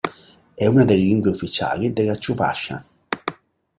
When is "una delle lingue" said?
0.65-1.29